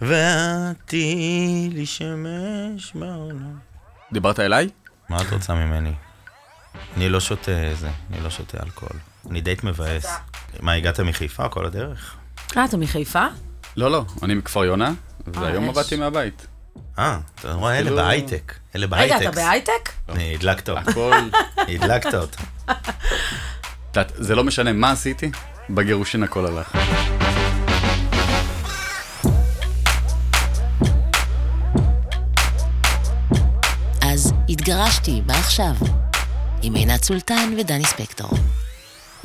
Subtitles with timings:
[0.00, 3.58] ואת תהיי לי שמש בעולם.
[4.12, 4.68] דיברת אליי?
[5.08, 5.92] מה את רוצה ממני?
[6.96, 8.96] אני לא שותה זה, אני לא שותה אלכוהול.
[9.30, 10.06] אני דייט מבאס.
[10.60, 12.14] מה, הגעת מחיפה כל הדרך?
[12.56, 13.24] אה, אתה מחיפה?
[13.76, 14.92] לא, לא, אני מכפר יונה,
[15.26, 15.70] והיום יש.
[15.70, 16.46] עבדתי מהבית.
[16.98, 18.54] אה, אתה רואה, אלה כאילו- בהייטק.
[18.76, 19.22] אלה רגע, בהייטק.
[19.22, 19.90] אתה בהייטק?
[20.08, 20.80] אני הדלקת אותה.
[20.90, 21.12] הכל...
[21.68, 22.42] הדלקת אותה.
[24.14, 25.30] זה לא משנה מה עשיתי,
[25.70, 26.76] בגירושין הכל הלך.
[34.70, 35.72] התגרשתי, מה עכשיו?
[36.62, 38.30] עם עינת סולטן ודני ספקטור.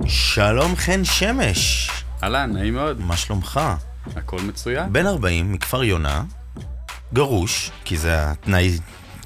[0.08, 1.90] שלום חן שמש,
[2.24, 3.60] אהלן, נעים מאוד, מה שלומך?
[4.16, 4.94] הכל מצוין.
[4.94, 6.24] בן 40 מכפר יונה,
[7.14, 8.78] גרוש, כי זה התנאי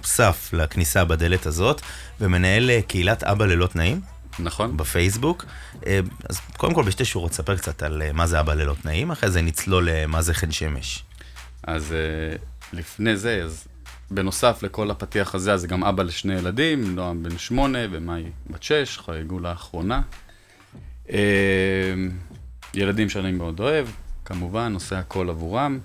[0.04, 1.82] סף לכניסה בדלת הזאת,
[2.22, 4.02] ומנהל אה, קהילת אבא ללא תנאים
[4.40, 4.77] נכון?
[4.77, 5.46] בפייסבוק.
[5.88, 5.99] אה,
[6.30, 9.32] אז קודם כל בשתי שורות ספר קצת על אה, מה זה אבא ללא תנאים, אחרי
[9.32, 11.04] זה נצלול למה זה חן שמש.
[11.63, 11.96] אז
[12.74, 13.68] לפני זה, אז
[14.12, 18.98] בנוסף לכל הפתיח הזה, אז גם אבא לשני ילדים, נועם בן שמונה ומאי בת שש,
[18.98, 20.02] חגגו לאחרונה.
[21.12, 21.93] אה,
[22.74, 23.87] ילדים שאני מאוד אוהב,
[24.26, 25.80] כמובן, עושה הכל עבורם.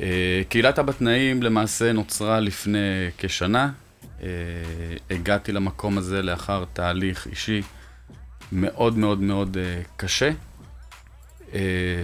[0.00, 3.70] אה, קהילת אבא תנאים למעשה נוצרה לפני כשנה.
[4.22, 4.28] אה,
[5.10, 7.62] הגעתי למקום הזה לאחר תהליך אישי
[8.52, 9.56] מאוד מאוד מאוד
[9.96, 10.30] קשה.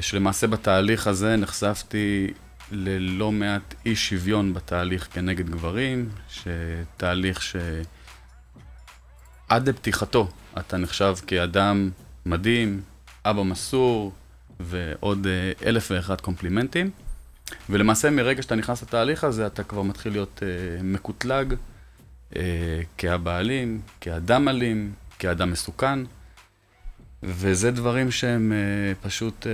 [0.01, 2.33] שלמעשה בתהליך הזה נחשפתי
[2.73, 7.69] ללא מעט אי שוויון בתהליך כנגד גברים, שתהליך שעד
[9.69, 11.91] לפתיחתו אתה נחשב כאדם
[12.27, 12.83] מדהים,
[13.25, 14.13] אבא מסור
[14.61, 16.91] ועוד אה, אלף ואחד קומפלימנטים.
[17.71, 21.55] ולמעשה מרגע שאתה נכנס לתהליך הזה אתה כבר מתחיל להיות אה, מקוטלג
[22.99, 25.99] כאבא אלים, כאדם אלים, כאדם מסוכן.
[27.25, 29.53] וזה דברים שהם אה, פשוט אה,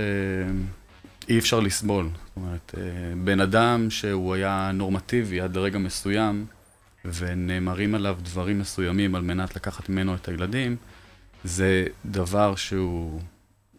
[1.29, 2.09] אי אפשר לסבול.
[2.13, 2.81] זאת אומרת, אה,
[3.23, 6.45] בן אדם שהוא היה נורמטיבי עד לרגע מסוים,
[7.05, 10.75] ונאמרים עליו דברים מסוימים על מנת לקחת ממנו את הילדים,
[11.43, 13.21] זה דבר שהוא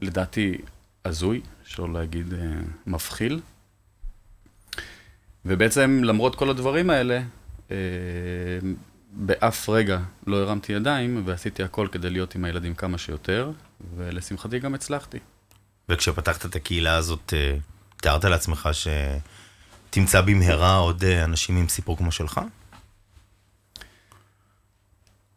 [0.00, 0.58] לדעתי
[1.04, 2.38] הזוי, שלא להגיד אה,
[2.86, 3.40] מבחיל.
[5.44, 7.22] ובעצם למרות כל הדברים האלה,
[7.70, 7.76] אה,
[9.12, 13.50] באף רגע לא הרמתי ידיים ועשיתי הכל כדי להיות עם הילדים כמה שיותר,
[13.96, 15.18] ולשמחתי גם הצלחתי.
[15.88, 17.56] וכשפתחת את הקהילה הזאת, אה,
[17.96, 22.40] תיארת לעצמך שתמצא במהרה עוד אה, אנשים עם סיפור כמו שלך?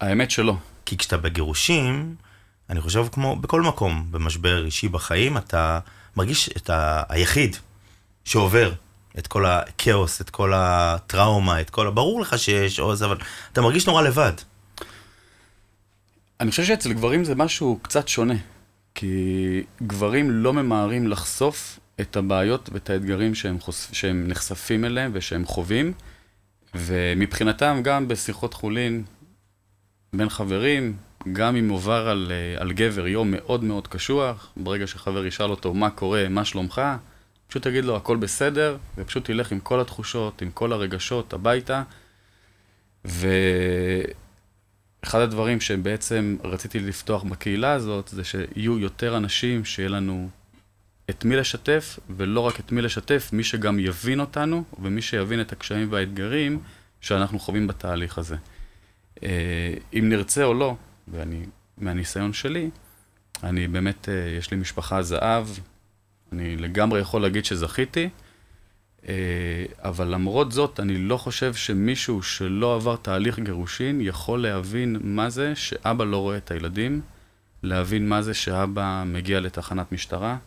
[0.02, 0.56] האמת שלא.
[0.86, 2.16] כי כשאתה בגירושים,
[2.70, 5.80] אני חושב כמו בכל מקום, במשבר אישי בחיים, אתה
[6.16, 7.04] מרגיש את ה...
[7.10, 7.56] היחיד
[8.26, 8.74] שעובר
[9.18, 11.92] את כל הכאוס, את כל הטראומה, את כל ה...
[11.92, 13.18] ברור לך שיש עוז, אבל
[13.54, 14.34] אתה מרגיש נורא לבד.
[16.40, 18.36] אני חושב שאצל גברים זה משהו קצת שונה,
[18.96, 23.94] כי גברים לא ממהרים לחשוף את הבעיות ואת האתגרים שהם, חושפ...
[23.94, 25.94] שהם נחשפים אליהם ושהם חווים,
[26.76, 29.04] ומבחינתם גם בשיחות חולין
[30.14, 30.96] בין חברים,
[31.34, 35.74] גם אם עובר על, אה, על גבר יום מאוד מאוד קשוח, ברגע שחבר ישאל אותו
[35.74, 36.82] מה קורה, מה שלומך,
[37.48, 41.84] פשוט תגיד לו הכל בסדר, ופשוט תלך עם כל התחושות, עם כל הרגשות הביתה.
[45.06, 50.30] ואחד הדברים שבעצם רציתי לפתוח בקהילה הזאת, זה שיהיו יותר אנשים שיהיה לנו
[51.10, 55.52] את מי לשתף, ולא רק את מי לשתף, מי שגם יבין אותנו, ומי שיבין את
[55.52, 56.60] הקשיים והאתגרים
[57.02, 58.36] שאנחנו חווים בתהליך הזה.
[59.24, 60.76] אה, אם נרצה או לא,
[61.08, 61.46] ואני,
[61.78, 62.70] מהניסיון שלי,
[63.44, 65.48] אני באמת, אה, יש לי משפחה זהב,
[66.32, 68.10] אני לגמרי יכול להגיד שזכיתי,
[69.80, 75.56] אבל למרות זאת, אני לא חושב שמישהו שלא עבר תהליך גירושין יכול להבין מה זה
[75.56, 77.02] שאבא לא רואה את הילדים,
[77.64, 80.38] להבין מה זה שאבא מגיע לתחנת משטרה,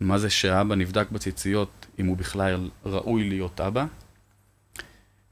[0.00, 3.84] מה זה שאבא נבדק בציציות, אם הוא בכלל ראוי להיות אבא.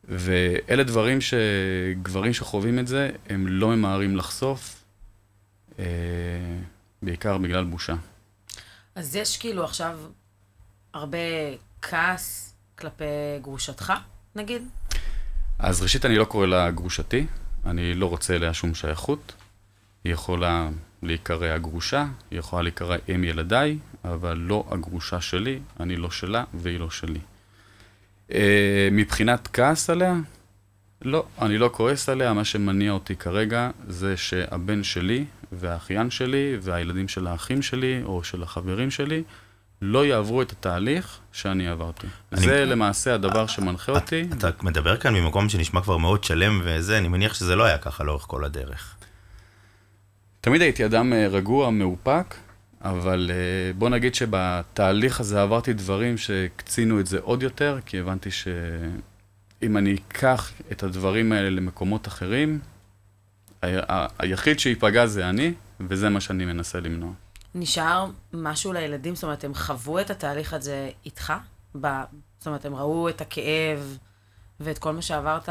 [0.04, 4.84] ואלה דברים שגברים שחווים את זה, הם לא ממהרים לחשוף,
[5.78, 5.84] אה,
[7.02, 7.94] בעיקר בגלל בושה.
[8.94, 9.98] אז יש כאילו עכשיו
[10.94, 11.18] הרבה
[11.82, 12.51] כעס
[12.82, 13.04] כלפי
[13.42, 13.92] גרושתך,
[14.36, 14.62] נגיד?
[15.58, 17.26] אז ראשית, אני לא קורא לה גרושתי,
[17.66, 19.32] אני לא רוצה אליה שום שייכות.
[20.04, 20.68] היא יכולה
[21.02, 26.80] להיקרא הגרושה, היא יכולה להיקרא אם ילדיי, אבל לא הגרושה שלי, אני לא שלה והיא
[26.80, 27.20] לא שלי.
[28.32, 30.14] אה, מבחינת כעס עליה,
[31.02, 37.08] לא, אני לא כועס עליה, מה שמניע אותי כרגע זה שהבן שלי והאחיין שלי והילדים
[37.08, 39.22] של האחים שלי או של החברים שלי
[39.84, 42.06] לא יעברו את התהליך שאני עברתי.
[42.32, 44.24] אני- זה למעשה הדבר שמנחה אותי.
[44.38, 48.04] אתה מדבר כאן ממקום שנשמע כבר מאוד שלם וזה, אני מניח שזה לא היה ככה
[48.04, 48.94] לאורך כל הדרך.
[50.40, 52.34] תמיד הייתי אדם אה, רגוע, מאופק,
[52.84, 53.36] אבל אה,
[53.78, 59.94] בוא נגיד שבתהליך הזה עברתי דברים שהקצינו את זה עוד יותר, כי הבנתי שאם אני
[60.08, 62.58] אקח את הדברים האלה למקומות אחרים,
[63.62, 67.12] ה- היחיד שייפגע זה אני, וזה מה שאני מנסה למנוע.
[67.54, 69.14] נשאר משהו לילדים?
[69.14, 71.32] זאת אומרת, הם חוו את התהליך הזה איתך?
[71.80, 71.86] ב...
[72.38, 73.98] זאת אומרת, הם ראו את הכאב
[74.60, 75.48] ואת כל מה שעברת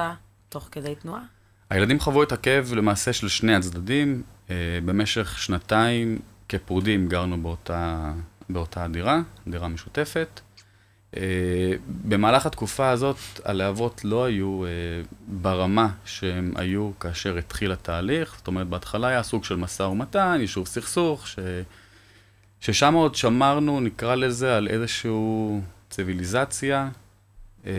[0.49, 1.21] תוך כדי תנועה?
[1.69, 4.23] הילדים חוו את הכאב למעשה של שני הצדדים.
[4.49, 4.55] אה,
[4.85, 6.19] במשך שנתיים
[6.49, 8.11] כפרודים גרנו באותה,
[8.49, 10.41] באותה דירה, דירה משותפת.
[11.17, 11.73] אה,
[12.07, 14.69] במהלך התקופה הזאת הלהבות לא היו אה,
[15.27, 18.35] ברמה שהם היו כאשר התחיל התהליך.
[18.37, 21.39] זאת אומרת, בהתחלה היה סוג של משא ומתן, יישוב סכסוך, ש...
[22.61, 25.11] ששם עוד שמרנו, נקרא לזה, על איזושהי
[25.89, 26.89] ציוויליזציה.
[27.65, 27.71] אה,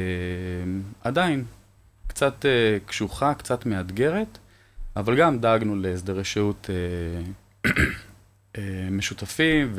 [1.04, 1.44] עדיין,
[2.06, 4.38] קצת אה, קשוחה, קצת מאתגרת,
[4.96, 7.22] אבל גם דאגנו להסדרי שהות אה,
[8.58, 9.76] אה, משותפים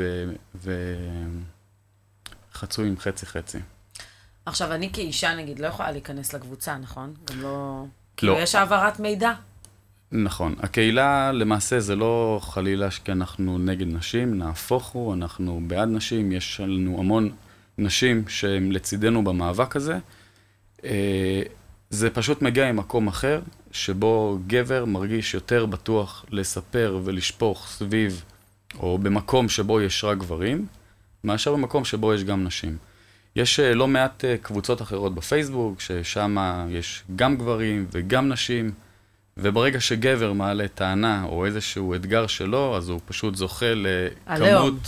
[2.54, 3.60] וחצויים חצי-חצי.
[4.46, 7.14] עכשיו, אני כאישה, נגיד, לא יכולה להיכנס לקבוצה, נכון?
[7.30, 7.86] גם לא...
[8.18, 8.40] כאילו, לא.
[8.40, 9.34] יש העברת מידע.
[10.15, 10.56] נכון.
[10.60, 16.60] הקהילה, למעשה, זה לא חלילה כי אנחנו נגד נשים, נהפוך הוא, אנחנו בעד נשים, יש
[16.60, 17.30] לנו המון
[17.77, 19.98] נשים שהן לצידנו במאבק הזה.
[20.83, 21.42] אה,
[21.89, 28.24] זה פשוט מגיע ממקום אחר, שבו גבר מרגיש יותר בטוח לספר ולשפוך סביב,
[28.80, 30.65] או במקום שבו יש רק גברים,
[31.24, 32.77] מאשר במקום שבו יש גם נשים.
[33.36, 36.38] יש אה, לא מעט אה, קבוצות אחרות בפייסבוק, ששם
[36.69, 38.71] יש גם גברים וגם נשים,
[39.38, 43.66] וברגע שגבר מעלה טענה או איזשהו אתגר שלו, אז הוא פשוט זוכה
[44.26, 44.80] עליהום.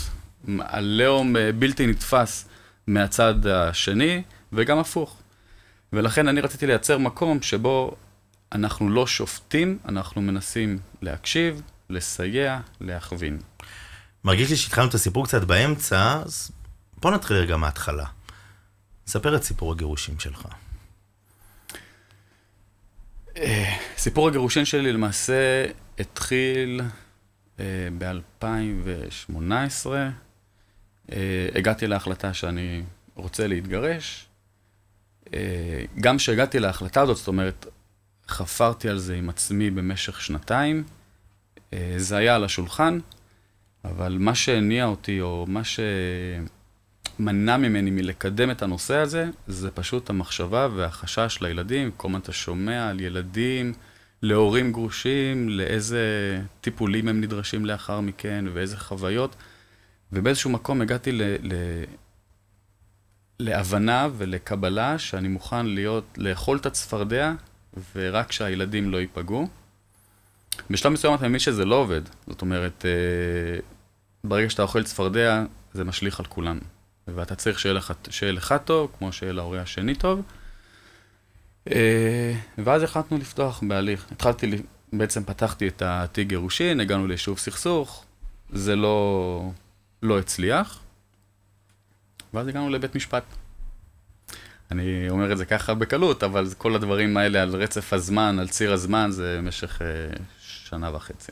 [0.47, 2.47] לכמות, עליהום אה, בלתי נתפס
[2.87, 4.21] מהצד השני,
[4.53, 5.17] וגם הפוך.
[5.93, 7.95] ולכן אני רציתי לייצר מקום שבו
[8.51, 13.39] אנחנו לא שופטים, אנחנו מנסים להקשיב, לסייע, להכווין.
[14.23, 16.51] מרגיש לי שהתחלנו את הסיפור קצת באמצע, אז
[17.01, 18.05] בוא נתחיל רגע מההתחלה.
[19.07, 20.45] ספר את סיפור הגירושים שלך.
[23.97, 25.65] סיפור הגירושין שלי למעשה
[25.99, 26.81] התחיל
[27.59, 29.87] אה, ב-2018.
[31.11, 32.83] אה, הגעתי להחלטה שאני
[33.15, 34.25] רוצה להתגרש.
[35.33, 37.65] אה, גם כשהגעתי להחלטה הזאת, זאת אומרת,
[38.27, 40.83] חפרתי על זה עם עצמי במשך שנתיים.
[41.73, 42.99] אה, זה היה על השולחן,
[43.85, 45.63] אבל מה שהניע אותי, או מה
[47.17, 51.91] שמנע ממני מלקדם את הנושא הזה, זה פשוט המחשבה והחשש לילדים.
[51.97, 53.73] כל הזמן אתה שומע על ילדים,
[54.21, 56.01] להורים גרושים, לאיזה
[56.61, 59.35] טיפולים הם נדרשים לאחר מכן, ואיזה חוויות.
[60.11, 61.21] ובאיזשהו מקום הגעתי ל...
[61.21, 61.53] ל...
[63.39, 67.33] להבנה ולקבלה שאני מוכן להיות, לאכול את הצפרדע,
[67.95, 69.47] ורק שהילדים לא ייפגעו.
[70.69, 72.01] בשלב מסוים אתה מבין שזה לא עובד.
[72.27, 73.59] זאת אומרת, אה,
[74.23, 76.61] ברגע שאתה אוכל צפרדע, זה משליך על כולנו.
[77.07, 80.21] ואתה צריך שיהיה לך, שיהיה לך טוב, כמו שיהיה להורה השני טוב.
[81.71, 84.05] אה, ואז החלטנו לפתוח בהליך.
[84.11, 84.61] התחלתי,
[84.93, 88.05] בעצם פתחתי את התיק גירושין, הגענו ליישוב סכסוך,
[88.53, 89.51] זה לא,
[90.03, 90.79] לא הצליח,
[92.33, 93.23] ואז הגענו לבית משפט.
[94.71, 98.73] אני אומר את זה ככה בקלות, אבל כל הדברים האלה על רצף הזמן, על ציר
[98.73, 99.87] הזמן, זה במשך אה,
[100.39, 101.31] שנה וחצי.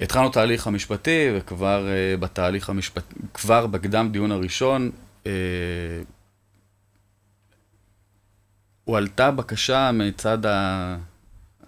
[0.00, 4.90] התחלנו את ההליך המשפטי, וכבר אה, בתהליך המשפטי, כבר בקדם דיון הראשון,
[5.26, 5.32] אה,
[8.84, 10.96] הועלתה בקשה מצד ה...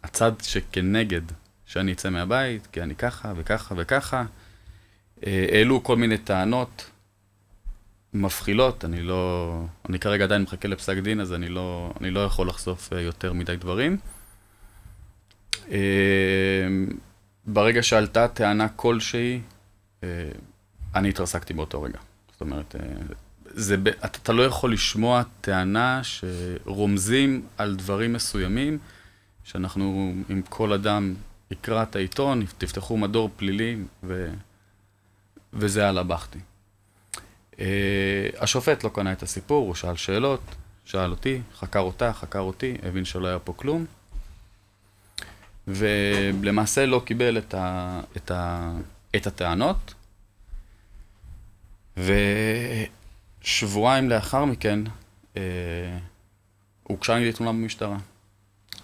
[0.02, 1.20] הצד שכנגד
[1.66, 4.24] שאני אצא מהבית, כי אני ככה וככה וככה.
[5.26, 6.90] אה, העלו כל מיני טענות
[8.14, 9.62] מבחילות, אני לא...
[9.88, 13.56] אני כרגע עדיין מחכה לפסק דין, אז אני לא, אני לא יכול לחשוף יותר מדי
[13.56, 13.96] דברים.
[15.70, 15.78] אה,
[17.56, 19.40] ברגע שעלתה טענה כלשהי,
[20.04, 20.08] אה,
[20.94, 21.98] אני התרסקתי באותו רגע.
[22.32, 22.80] זאת אומרת, אה,
[23.44, 28.78] זה, אתה, אתה לא יכול לשמוע טענה שרומזים על דברים מסוימים,
[29.44, 31.14] שאנחנו, אם כל אדם
[31.50, 34.32] יקרא את העיתון, תפתחו מדור פלילי, ו,
[35.52, 36.38] וזה על הבכתי.
[37.60, 40.40] אה, השופט לא קנה את הסיפור, הוא שאל שאלות,
[40.84, 43.86] שאל אותי, חקר אותה, חקר אותי, הבין שלא היה פה כלום.
[45.66, 48.72] ולמעשה לא קיבל את, ה, את, ה,
[49.16, 49.94] את הטענות.
[51.96, 54.80] ושבועיים לאחר מכן
[55.36, 55.98] אה,
[56.82, 57.98] הוגשה נגדי תלונה במשטרה.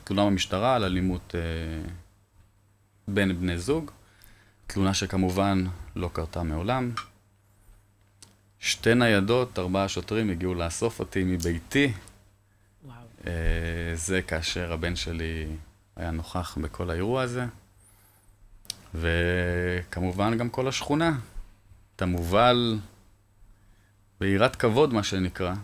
[0.04, 1.40] תלונה במשטרה על אלימות אה,
[3.08, 3.90] בין בני זוג.
[4.66, 5.64] תלונה שכמובן
[5.96, 6.90] לא קרתה מעולם.
[8.58, 11.92] שתי ניידות, ארבעה שוטרים הגיעו לאסוף אותי מביתי.
[12.84, 12.96] וואו.
[13.26, 13.32] אה,
[13.94, 15.46] זה כאשר הבן שלי
[15.96, 17.46] היה נוכח בכל האירוע הזה.
[18.94, 21.18] וכמובן גם כל השכונה.
[21.96, 22.78] אתה מובל
[24.20, 25.54] ביראת כבוד, מה שנקרא.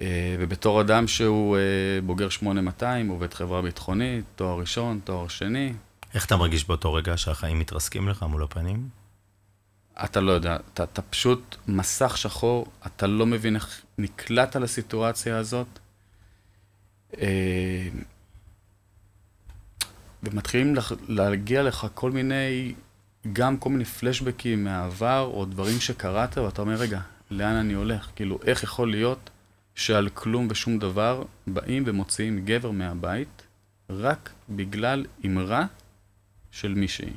[0.00, 1.60] אה, ובתור אדם שהוא אה,
[2.06, 5.72] בוגר 8200, עובד חברה ביטחונית, תואר ראשון, תואר שני,
[6.14, 8.88] איך אתה מרגיש באותו רגע שהחיים מתרסקים לך מול הפנים?
[10.04, 15.78] אתה לא יודע, אתה, אתה פשוט מסך שחור, אתה לא מבין איך נקלעת לסיטואציה הזאת.
[20.22, 22.74] ומתחילים לח, להגיע לך כל מיני,
[23.32, 27.00] גם כל מיני פלשבקים מהעבר, או דברים שקראת, ואתה אומר, רגע,
[27.30, 28.10] לאן אני הולך?
[28.16, 29.30] כאילו, איך יכול להיות
[29.74, 33.42] שעל כלום ושום דבר באים ומוציאים גבר מהבית,
[33.90, 35.66] רק בגלל אמרה
[36.50, 37.12] של מישהי?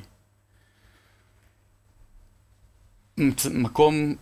[3.50, 4.14] מקום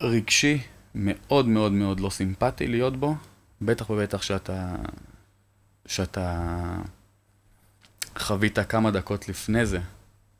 [0.00, 0.58] רגשי
[0.94, 3.14] מאוד מאוד מאוד לא סימפטי להיות בו,
[3.62, 4.76] בטח ובטח שאתה,
[5.86, 6.62] שאתה
[8.18, 9.80] חווית כמה דקות לפני זה,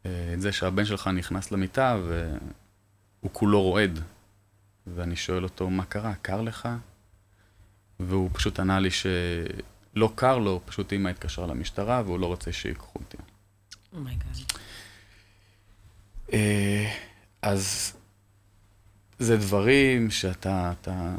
[0.06, 4.00] אה, את זה שהבן שלך נכנס למיטה והוא כולו רועד.
[4.86, 6.14] ואני שואל אותו, מה קרה?
[6.22, 6.68] קר לך?
[8.00, 12.98] והוא פשוט ענה לי שלא קר לו, פשוט אימא התקשרה למשטרה והוא לא רוצה שיקחו
[12.98, 13.16] אותי.
[13.92, 14.26] Oh my God.
[14.28, 14.58] Oh
[16.32, 16.94] אה,
[17.42, 17.92] אז
[19.18, 21.14] זה דברים שאתה, אתה,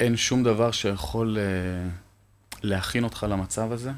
[0.00, 3.92] אין שום דבר שיכול אה, להכין אותך למצב הזה.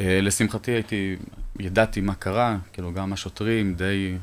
[0.00, 1.16] אה, לשמחתי הייתי,
[1.58, 4.16] ידעתי מה קרה, כאילו גם השוטרים די,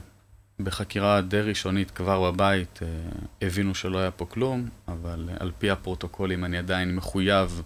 [0.59, 6.45] בחקירה די ראשונית כבר בבית, אה, הבינו שלא היה פה כלום, אבל על פי הפרוטוקולים
[6.45, 7.61] אני עדיין מחויב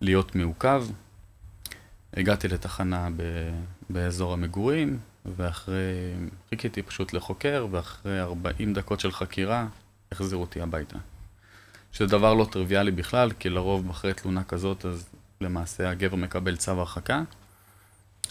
[0.00, 0.84] להיות מעוכב.
[2.14, 3.22] הגעתי לתחנה ב,
[3.90, 4.98] באזור המגורים,
[5.36, 6.12] ואחרי,
[6.50, 9.66] חיכיתי פשוט לחוקר, ואחרי 40 דקות של חקירה,
[10.12, 10.98] החזירו אותי הביתה.
[11.92, 15.11] שזה דבר לא טריוויאלי בכלל, כי לרוב אחרי תלונה כזאת, אז
[15.42, 17.22] למעשה הגבר מקבל צו הרחקה,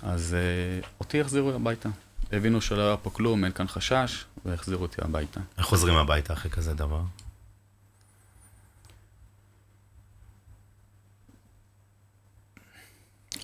[0.03, 0.35] אז
[0.81, 1.89] uh, אותי החזירו הביתה.
[2.31, 5.39] הבינו שלא היה פה כלום, אין כאן חשש, והחזירו אותי הביתה.
[5.57, 7.01] איך חוזרים הביתה אחרי כזה דבר?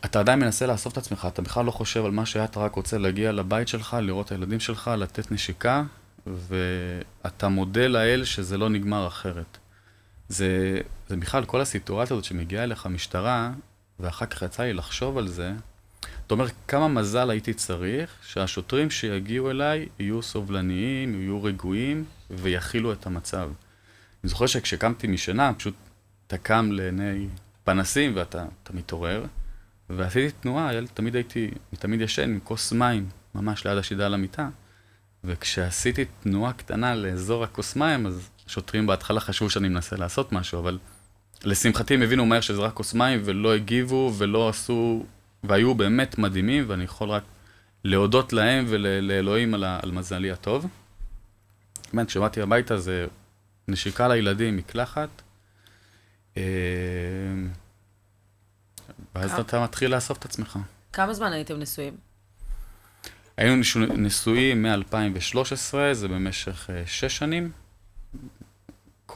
[0.06, 2.76] אתה עדיין מנסה לאסוף את עצמך, אתה בכלל לא חושב על מה שהיה, אתה רק
[2.76, 5.84] רוצה להגיע לבית שלך, לראות את הילדים שלך, לתת נשיקה,
[6.28, 9.58] ואתה מודה לאל שזה לא נגמר אחרת.
[10.30, 13.52] זה, זה בכלל כל הסיטואציה הזאת שמגיעה אליך משטרה,
[14.00, 15.54] ואחר כך יצא לי לחשוב על זה,
[16.26, 23.06] אתה אומר, כמה מזל הייתי צריך שהשוטרים שיגיעו אליי יהיו סובלניים, יהיו רגועים ויכילו את
[23.06, 23.50] המצב.
[24.24, 25.74] אני זוכר שכשקמתי משינה, פשוט
[26.28, 27.28] אתה קם לעיני
[27.64, 29.26] פנסים ואתה מתעורר,
[29.90, 34.50] ועשיתי תנועה, תמיד הייתי, תמיד ישן עם כוס מים, ממש ליד השידה על המיטה,
[35.24, 40.77] וכשעשיתי תנועה קטנה לאזור הכוס מים, אז שוטרים בהתחלה חשבו שאני מנסה לעשות משהו, אבל
[41.44, 45.06] לשמחתי הם הבינו מהר שזה רק כוס מים, ולא הגיבו ולא עשו,
[45.44, 47.24] והיו באמת מדהימים, ואני יכול רק
[47.84, 50.68] להודות להם ולאלוהים על, על מזלי הטוב.
[51.94, 53.06] באמת, כשבאתי הביתה זה
[53.68, 55.10] נשיקה לילדים, מקלחת.
[56.38, 56.44] אה,
[59.16, 60.60] ואז כמה- אתה מתחיל לאסוף את עצמך.
[60.94, 61.94] כמה זמן הייתם נשואים?
[63.38, 65.54] היינו נשו- נשואים מ-2013,
[65.94, 67.51] זה במשך אה, שש שנים.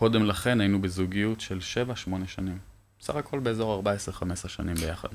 [0.02, 1.60] קודם לכן היינו בזוגיות של
[2.08, 2.58] 7-8 שנים.
[3.00, 3.84] בסך הכל באזור
[4.46, 5.10] 14-15 שנים ביחד.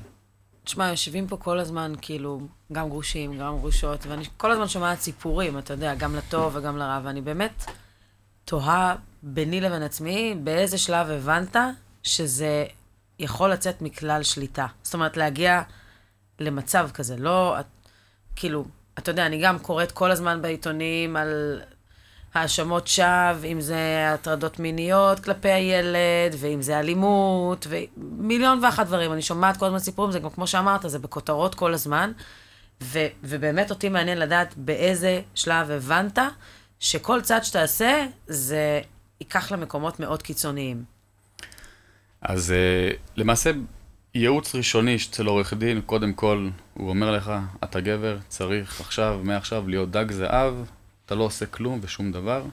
[0.63, 2.41] תשמע, יושבים פה כל הזמן, כאילו,
[2.71, 6.99] גם גרושים, גם גרושות, ואני כל הזמן שומעת סיפורים, אתה יודע, גם לטוב וגם לרע,
[7.03, 7.65] ואני באמת
[8.45, 11.55] תוהה ביני לבין עצמי, באיזה שלב הבנת
[12.03, 12.65] שזה
[13.19, 14.67] יכול לצאת מכלל שליטה.
[14.83, 15.61] זאת אומרת, להגיע
[16.39, 17.65] למצב כזה, לא, את-
[18.35, 18.65] כאילו,
[18.97, 21.61] אתה יודע, אני גם קוראת כל הזמן בעיתונים על
[22.33, 29.13] האשמות שווא, אם זה הטרדות מיניות כלפי הילד, ואם זה אלימות, ומיליון ואחת דברים.
[29.13, 32.11] אני שומעת כל הזמן סיפורים, זה גם כמו שאמרת, זה בכותרות כל הזמן.
[32.83, 36.19] ו- ובאמת אותי מעניין לדעת באיזה שלב הבנת
[36.79, 38.81] שכל צעד שתעשה, זה
[39.21, 40.83] ייקח למקומות מאוד קיצוניים.
[42.21, 43.51] אז uh, למעשה,
[44.15, 47.31] ייעוץ ראשוני אצל עורך דין, קודם כל, הוא אומר לך,
[47.63, 50.53] אתה גבר, צריך עכשיו, מעכשיו, להיות דג זהב,
[51.07, 52.45] אתה לא עושה כלום ושום דבר.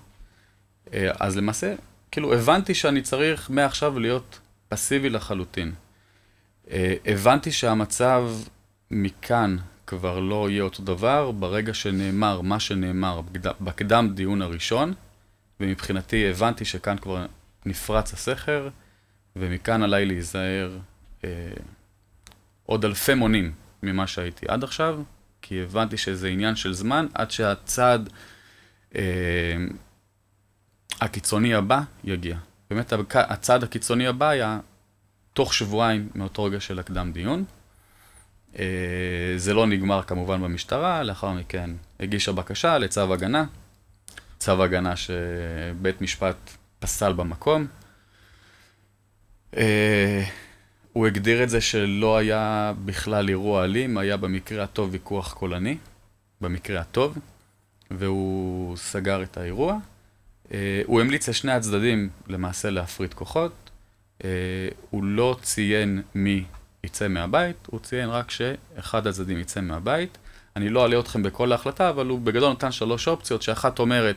[0.86, 1.74] Uh, אז למעשה,
[2.10, 5.72] כאילו, הבנתי שאני צריך מעכשיו להיות פסיבי לחלוטין.
[6.66, 6.70] Uh,
[7.06, 8.30] הבנתי שהמצב
[8.90, 9.56] מכאן
[9.86, 14.94] כבר לא יהיה אותו דבר, ברגע שנאמר מה שנאמר בקד- בקדם דיון הראשון,
[15.60, 17.26] ומבחינתי הבנתי שכאן כבר
[17.66, 18.68] נפרץ הסכר,
[19.36, 20.78] ומכאן עליי להיזהר
[21.24, 21.28] אה,
[22.66, 25.02] עוד אלפי מונים ממה שהייתי עד עכשיו,
[25.42, 28.33] כי הבנתי שזה עניין של זמן עד שהצעד אה,
[31.00, 32.36] הקיצוני הבא יגיע.
[32.70, 34.58] באמת הצעד הקיצוני הבא היה
[35.32, 37.44] תוך שבועיים מאותו רגע של הקדם דיון.
[38.58, 41.70] אה, זה לא נגמר כמובן במשטרה, לאחר מכן
[42.00, 43.44] הגישה בקשה לצו הגנה,
[44.38, 46.36] צו הגנה שבית משפט
[46.78, 47.66] פסל במקום.
[49.56, 50.24] אה,
[50.92, 55.78] הוא הגדיר את זה שלא היה בכלל אירוע אלים, היה במקרה הטוב ויכוח קולני,
[56.40, 57.18] במקרה הטוב,
[57.90, 59.78] והוא סגר את האירוע.
[60.52, 63.52] אה, הוא המליץ לשני הצדדים למעשה להפריד כוחות.
[64.24, 64.30] אה,
[64.90, 66.44] הוא לא ציין מי
[66.84, 70.18] יצא מהבית, הוא ציין רק שאחד הצדדים יצא מהבית.
[70.56, 74.16] אני לא אעלה אתכם בכל ההחלטה, אבל הוא בגדול נתן שלוש אופציות, שאחת אומרת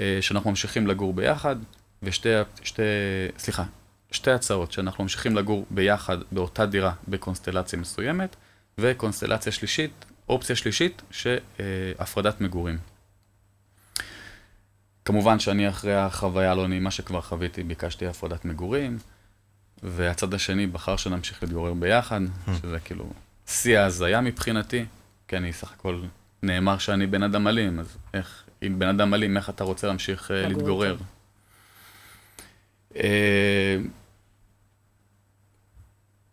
[0.00, 1.56] אה, שאנחנו ממשיכים לגור ביחד,
[2.02, 2.28] ושתי,
[2.62, 2.82] שתי,
[3.38, 3.64] סליחה,
[4.10, 8.36] שתי הצעות, שאנחנו ממשיכים לגור ביחד באותה דירה בקונסטלציה מסוימת,
[8.78, 12.93] וקונסטלציה שלישית, אופציה שלישית, שהפרדת מגורים.
[15.04, 18.98] כמובן שאני אחרי החוויה הלא נעימה שכבר חוויתי, ביקשתי הפרדת מגורים,
[19.82, 22.20] והצד השני בחר שנמשיך להתגורר ביחד,
[22.62, 23.12] שזה כאילו
[23.46, 24.84] שיא ההזיה מבחינתי,
[25.28, 26.02] כי אני סך הכל
[26.42, 30.30] נאמר שאני בן אדם אלים, אז איך, אם בן אדם אלים, איך אתה רוצה להמשיך
[30.30, 30.96] אה, להתגורר?
[32.96, 33.76] אה,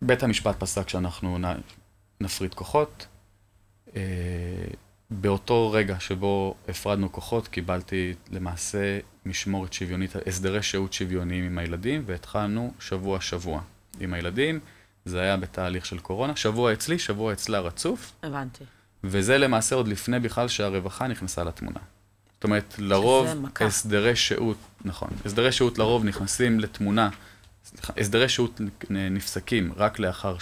[0.01, 1.37] בית המשפט פסק שאנחנו
[2.21, 3.07] נפריד כוחות.
[5.11, 12.73] באותו רגע שבו הפרדנו כוחות, קיבלתי למעשה משמורת שוויונית, הסדרי שהות שוויוניים עם הילדים, והתחלנו
[12.79, 13.61] שבוע-שבוע
[13.99, 14.59] עם הילדים.
[15.05, 18.63] זה היה בתהליך של קורונה, שבוע אצלי, שבוע אצלה רצוף, הבנתי.
[19.03, 21.79] וזה למעשה עוד לפני בכלל שהרווחה נכנסה לתמונה.
[22.33, 23.27] זאת אומרת, לרוב.
[23.59, 27.09] הסדרי שהות, נכון, הסדרי שהות לרוב נכנסים לתמונה,
[27.65, 30.37] סליחה, הסדרי שהות נפסקים רק לאחר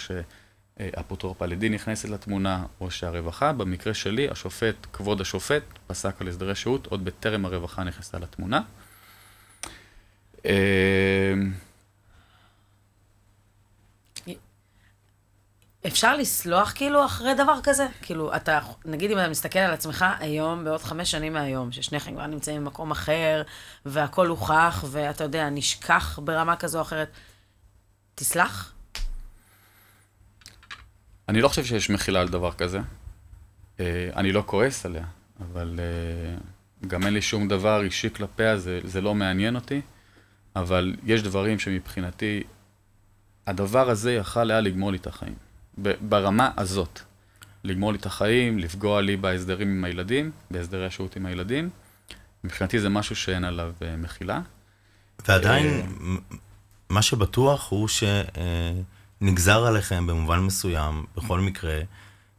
[0.80, 6.86] שהאפוטרופה לדין נכנסת לתמונה, או שהרווחה, במקרה שלי, השופט, כבוד השופט, פסק על הסדרי שהות
[6.86, 8.60] עוד בטרם הרווחה נכנסה לתמונה.
[10.46, 11.34] אה,
[15.86, 17.86] אפשר לסלוח כאילו אחרי דבר כזה?
[18.02, 22.26] כאילו, אתה, נגיד אם אתה מסתכל על עצמך היום, בעוד חמש שנים מהיום, ששניכם כבר
[22.26, 23.42] נמצאים במקום אחר,
[23.84, 27.08] והכל הוכח, ואתה יודע, נשכח ברמה כזו או אחרת,
[28.14, 28.72] תסלח?
[31.30, 32.80] אני לא חושב שיש מחילה על דבר כזה.
[33.80, 35.04] אה, אני לא כועס עליה,
[35.40, 36.38] אבל אה,
[36.88, 39.80] גם אין לי שום דבר אישי כלפיה, זה, זה לא מעניין אותי,
[40.56, 42.42] אבל יש דברים שמבחינתי,
[43.46, 45.34] הדבר הזה יכל היה לגמור לי את החיים.
[46.00, 47.00] ברמה הזאת.
[47.64, 51.70] לגמור לי את החיים, לפגוע לי בהסדרים עם הילדים, בהסדרי השהות עם הילדים.
[52.44, 54.40] מבחינתי זה משהו שאין עליו אה, מחילה.
[55.28, 55.86] ועדיין,
[56.88, 57.88] מה שבטוח הוא
[59.20, 61.80] שנגזר עליכם במובן מסוים, בכל מקרה,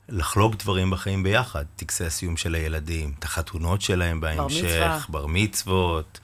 [0.09, 1.65] לחלוק דברים בחיים ביחד.
[1.75, 4.99] טקסי הסיום של הילדים, את החתונות שלהם בהמשך, מצווה.
[5.09, 6.19] בר מצוות.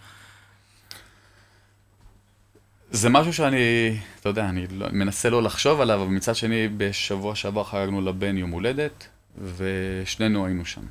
[2.91, 3.57] זה משהו שאני,
[4.19, 8.37] אתה יודע, אני לא, מנסה לא לחשוב עליו, אבל מצד שני, בשבוע שעבר חגגנו לבן
[8.37, 9.07] יום הולדת,
[9.57, 10.85] ושנינו היינו שם.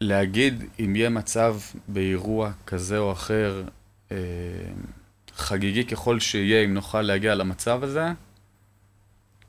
[0.00, 1.56] להגיד אם יהיה מצב
[1.88, 3.62] באירוע כזה או אחר,
[4.12, 4.16] אה,
[5.36, 8.06] חגיגי ככל שיהיה, אם נוכל להגיע למצב הזה,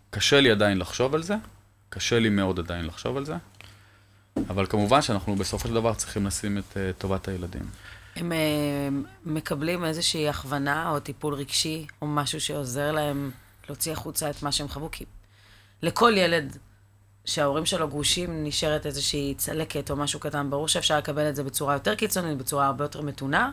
[0.10, 1.36] קשה לי עדיין לחשוב על זה,
[1.90, 3.36] קשה לי מאוד עדיין לחשוב על זה,
[4.50, 7.70] אבל כמובן שאנחנו בסופו של דבר צריכים לשים את אה, טובת הילדים.
[8.16, 8.38] הם אה,
[9.26, 13.32] מקבלים איזושהי הכוונה או טיפול רגשי, או משהו שעוזר להם
[13.68, 15.06] להוציא החוצה את מה שהם חוו, כי
[15.82, 16.58] לכל ילד
[17.26, 21.74] שההורים שלו גרושים נשארת איזושהי צלקת או משהו קטן, ברור שאפשר לקבל את זה בצורה
[21.74, 23.52] יותר קיצונית, בצורה הרבה יותר מתונה,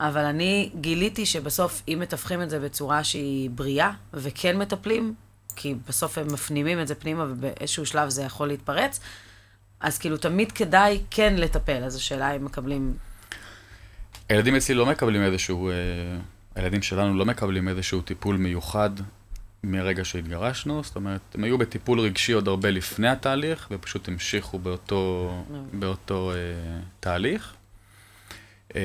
[0.00, 5.14] אבל אני גיליתי שבסוף, אם מתווכים את זה בצורה שהיא בריאה, וכן מטפלים,
[5.56, 9.00] כי בסוף הם מפנימים את זה פנימה ובאיזשהו שלב זה יכול להתפרץ,
[9.80, 11.84] אז כאילו תמיד כדאי כן לטפל.
[11.84, 12.96] אז השאלה אם מקבלים
[14.28, 15.74] הילדים אצלי לא מקבלים איזשהו, אה,
[16.54, 18.90] הילדים שלנו לא מקבלים איזשהו טיפול מיוחד
[19.64, 25.30] מרגע שהתגרשנו, זאת אומרת, הם היו בטיפול רגשי עוד הרבה לפני התהליך, ופשוט המשיכו באותו,
[25.72, 26.36] באותו אה,
[27.00, 27.54] תהליך.
[28.76, 28.80] אה,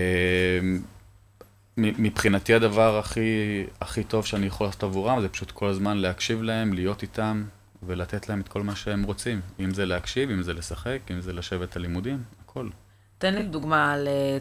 [1.79, 6.73] מבחינתי הדבר הכי, הכי טוב שאני יכול לעשות עבורם זה פשוט כל הזמן להקשיב להם,
[6.73, 7.43] להיות איתם
[7.83, 9.41] ולתת להם את כל מה שהם רוצים.
[9.59, 12.69] אם זה להקשיב, אם זה לשחק, אם זה לשבת על לימודים, הכל.
[13.17, 14.37] תן לי דוגמה על אה,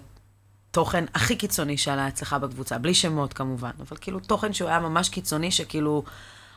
[0.70, 5.08] תוכן הכי קיצוני שעלה אצלך בקבוצה, בלי שמות כמובן, אבל כאילו תוכן שהוא היה ממש
[5.08, 6.02] קיצוני, שכאילו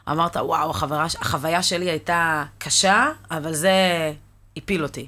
[0.10, 3.72] אמרת, וואו, החברה, החוויה שלי הייתה קשה, אבל זה
[4.58, 5.08] הפיל אותי.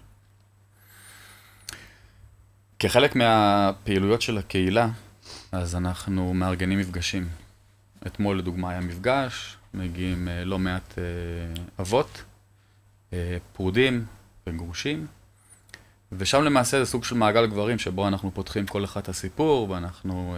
[2.79, 4.87] כחלק מהפעילויות של הקהילה,
[5.53, 7.27] אז אנחנו מארגנים מפגשים.
[8.07, 11.03] אתמול לדוגמה היה מפגש, מגיעים אה, לא מעט אה,
[11.79, 12.23] אבות,
[13.13, 14.05] אה, פרודים
[14.47, 15.07] וגרושים,
[16.11, 20.35] ושם למעשה זה סוג של מעגל גברים שבו אנחנו פותחים כל אחד את הסיפור ואנחנו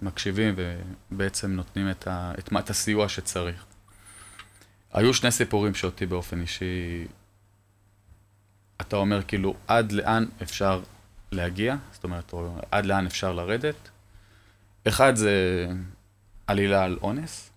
[0.00, 3.64] מקשיבים ובעצם נותנים את, ה, את, את הסיוע שצריך.
[4.92, 7.06] היו שני סיפורים שאותי באופן אישי,
[8.80, 10.82] אתה אומר כאילו, עד לאן אפשר
[11.32, 13.90] להגיע, זאת אומרת, או עד לאן אפשר לרדת.
[14.84, 15.66] אחד זה
[16.46, 17.50] עלילה על אונס,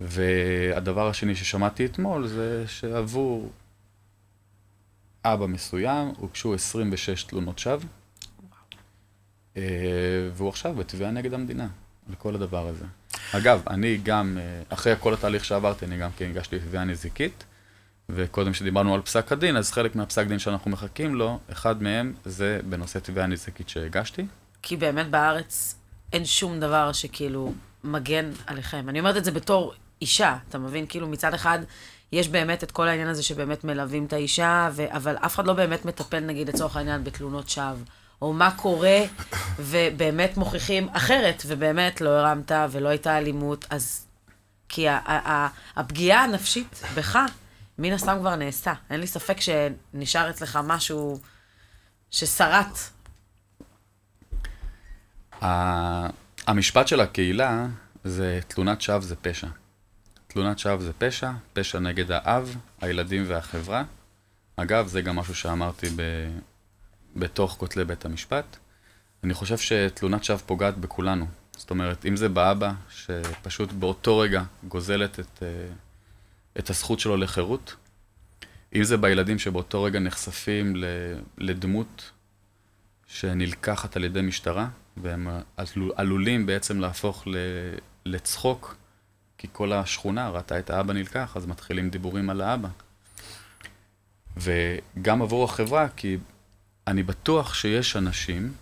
[0.00, 3.50] והדבר השני ששמעתי אתמול זה שעבור
[5.24, 7.86] אבא מסוים הוגשו 26 תלונות שווא,
[9.56, 9.62] אה,
[10.34, 11.68] והוא עכשיו בתביעה נגד המדינה
[12.08, 12.84] על כל הדבר הזה.
[13.32, 17.44] אגב, אני גם, אה, אחרי כל התהליך שעברתי, אני גם כן הגשתי תביעה נזיקית,
[18.08, 22.60] וקודם שדיברנו על פסק הדין, אז חלק מהפסק דין שאנחנו מחכים לו, אחד מהם זה
[22.68, 24.26] בנושא תביעה נזיקית שהגשתי.
[24.62, 25.74] כי באמת בארץ
[26.12, 27.52] אין שום דבר שכאילו
[27.84, 28.88] מגן עליכם.
[28.88, 30.86] אני אומרת את זה בתור אישה, אתה מבין?
[30.88, 31.58] כאילו מצד אחד
[32.12, 34.84] יש באמת את כל העניין הזה שבאמת מלווים את האישה, ו...
[34.88, 37.76] אבל אף אחד לא באמת מטפל נגיד לצורך העניין בתלונות שווא.
[38.22, 39.00] או מה קורה,
[39.58, 44.06] ובאמת מוכיחים אחרת, ובאמת לא הרמת ולא הייתה אלימות, אז...
[44.68, 47.18] כי ה- ה- ה- הפגיעה הנפשית בך,
[47.78, 48.72] מן הסתם כבר נעשתה.
[48.90, 51.20] אין לי ספק שנשאר אצלך משהו
[52.10, 52.78] ששרט.
[55.40, 57.66] המשפט של הקהילה
[58.04, 59.46] זה תלונת שווא זה פשע.
[60.26, 63.84] תלונת שווא זה פשע, פשע נגד האב, הילדים והחברה.
[64.56, 66.02] אגב, זה גם משהו שאמרתי ב...
[67.16, 68.56] בתוך כותלי בית המשפט.
[69.24, 71.26] אני חושב שתלונת שווא פוגעת בכולנו.
[71.56, 75.68] זאת אומרת, אם זה באבא, שפשוט באותו רגע גוזלת את, אה,
[76.58, 77.76] את הזכות שלו לחירות,
[78.74, 80.74] אם זה בילדים שבאותו רגע נחשפים
[81.38, 82.10] לדמות
[83.06, 84.68] שנלקחת על ידי משטרה,
[85.02, 87.36] והם עלול- עלולים בעצם להפוך ל-
[88.06, 88.76] לצחוק,
[89.38, 92.68] כי כל השכונה ראתה את האבא נלקח, אז מתחילים דיבורים על האבא.
[94.36, 96.18] וגם עבור החברה, כי
[96.86, 98.52] אני בטוח שיש אנשים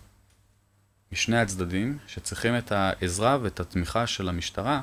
[1.11, 4.81] משני הצדדים שצריכים את העזרה ואת התמיכה של המשטרה,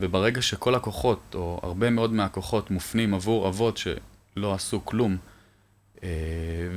[0.00, 5.16] וברגע שכל הכוחות, או הרבה מאוד מהכוחות, מופנים עבור אבות שלא עשו כלום,
[6.02, 6.08] אה,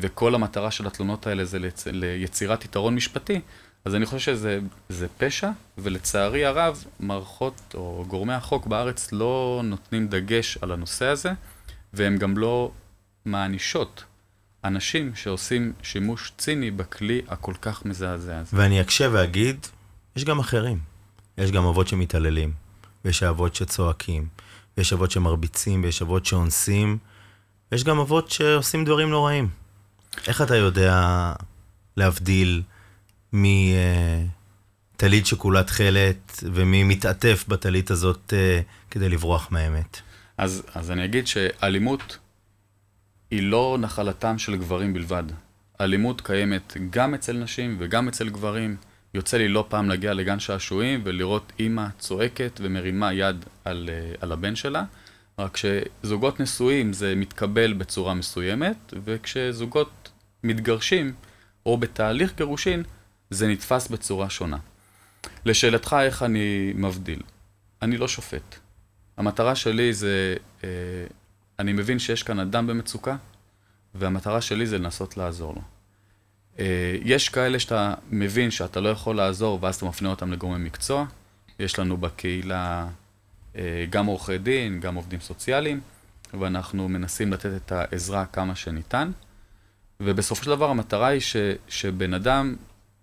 [0.02, 1.58] וכל המטרה של התלונות האלה זה.
[1.86, 3.42] ליצירת יתרון משפטי,
[3.86, 10.08] אז אני חושב שזה זה פשע, ולצערי הרב, מערכות או גורמי החוק בארץ לא נותנים
[10.08, 11.32] דגש על הנושא הזה,
[11.94, 12.72] והם גם לא
[13.26, 14.04] מענישות
[14.64, 18.58] אנשים שעושים שימוש ציני בכלי הכל כך מזעזע הזה.
[18.58, 19.68] ואני אקשה ואגיד,
[20.16, 20.80] יש גם אחרים.
[21.38, 22.54] יש גם אבות שמתעללים,
[23.06, 24.28] ויש אבות שצועקים,
[24.78, 26.98] ויש אבות שמרביצים, ויש אבות שאונסים,
[27.72, 29.50] ויש גם אבות שעושים דברים נוראים.
[30.28, 31.34] איך אתה יודע
[31.98, 32.62] להבדיל
[33.36, 40.02] מטלית שכולה תכלת, ומי מתעטף בטלית הזאת אה, כדי לברוח מהאמת?
[40.38, 42.18] אז, אז אני אגיד שאלימות
[43.32, 45.24] היא לא נחלתם של גברים בלבד.
[45.82, 48.76] אלימות קיימת גם אצל נשים וגם אצל גברים.
[49.14, 54.32] יוצא לי לא פעם להגיע לגן שעשועים ולראות אימא צועקת ומרימה יד על, אה, על
[54.32, 54.84] הבן שלה,
[55.40, 60.12] רק שזוגות נשואים זה מתקבל בצורה מסוימת, וכשזוגות
[60.44, 61.14] מתגרשים
[61.66, 62.84] או בתהליך גירושין,
[63.30, 64.58] זה נתפס בצורה שונה.
[65.46, 67.22] לשאלתך איך אני מבדיל,
[67.82, 68.56] אני לא שופט.
[69.18, 70.70] המטרה שלי זה, אה,
[71.60, 73.16] אני מבין שיש כאן אדם במצוקה,
[73.96, 75.62] והמטרה שלי זה לנסות לעזור לו.
[76.60, 81.06] אה, יש כאלה שאתה מבין שאתה לא יכול לעזור, ואז אתה מפנה אותם לגורמי מקצוע.
[81.60, 82.88] יש לנו בקהילה
[83.56, 85.82] אה, גם עורכי דין, גם עובדים סוציאליים,
[86.34, 89.12] ואנחנו מנסים לתת את העזרה כמה שניתן.
[90.00, 91.36] ובסופו של דבר המטרה היא ש,
[91.68, 92.56] שבן אדם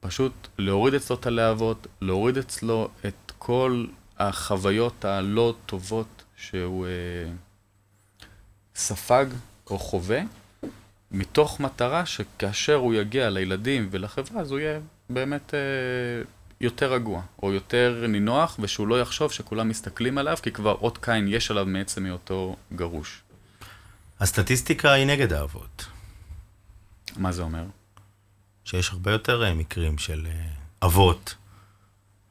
[0.03, 3.87] פשוט להוריד אצלו את הלהבות, להוריד אצלו את כל
[4.19, 7.33] החוויות הלא טובות שהוא אה,
[8.75, 9.27] ספג
[9.71, 10.21] או חווה,
[11.11, 15.61] מתוך מטרה שכאשר הוא יגיע לילדים ולחברה, אז הוא יהיה באמת אה,
[16.61, 21.29] יותר רגוע, או יותר נינוח, ושהוא לא יחשוב שכולם מסתכלים עליו, כי כבר אות קין
[21.29, 23.23] יש עליו מעצם היותו גרוש.
[24.21, 25.85] הסטטיסטיקה היא נגד האבות.
[27.17, 27.65] מה זה אומר?
[28.65, 30.49] שיש הרבה יותר אה, מקרים של אה,
[30.83, 31.35] אבות,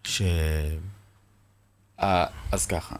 [0.04, 0.22] ש...
[2.00, 2.96] אה, אז ככה,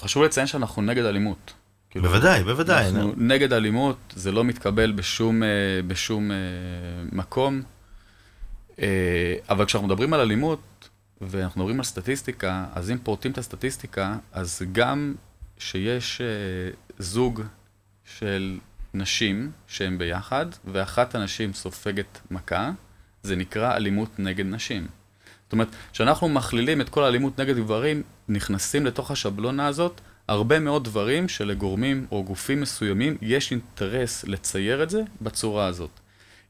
[0.00, 1.52] חשוב לציין שאנחנו נגד אלימות.
[1.90, 2.86] כאילו, בוודאי, בוודאי.
[2.86, 3.12] אנחנו נו.
[3.16, 5.42] נגד אלימות, זה לא מתקבל בשום,
[5.86, 6.30] בשום
[7.12, 7.62] מקום.
[9.48, 10.88] אבל כשאנחנו מדברים על אלימות,
[11.20, 15.14] ואנחנו מדברים על סטטיסטיקה, אז אם פורטים את הסטטיסטיקה, אז גם
[15.58, 16.20] שיש
[16.98, 17.42] זוג
[18.04, 18.58] של
[18.94, 22.70] נשים שהם ביחד, ואחת הנשים סופגת מכה,
[23.22, 24.86] זה נקרא אלימות נגד נשים.
[25.44, 30.84] זאת אומרת, כשאנחנו מכלילים את כל האלימות נגד גברים, נכנסים לתוך השבלונה הזאת הרבה מאוד
[30.84, 35.90] דברים שלגורמים או גופים מסוימים יש אינטרס לצייר את זה בצורה הזאת.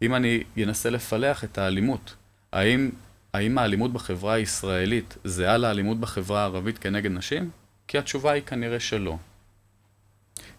[0.03, 2.15] אם אני אנסה לפלח את האלימות,
[2.53, 2.91] האם,
[3.33, 7.51] האם האלימות בחברה הישראלית זהה לאלימות בחברה הערבית כנגד נשים?
[7.89, 9.17] כי התשובה היא כנראה שלא.